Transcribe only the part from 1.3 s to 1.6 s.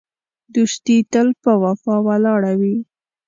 په